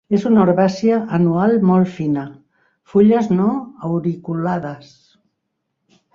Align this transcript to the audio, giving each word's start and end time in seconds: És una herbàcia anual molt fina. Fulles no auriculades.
És 0.17 0.23
una 0.27 0.39
herbàcia 0.43 0.95
anual 1.17 1.53
molt 1.71 1.91
fina. 1.97 2.23
Fulles 2.95 3.31
no 3.35 3.51
auriculades. 3.91 4.91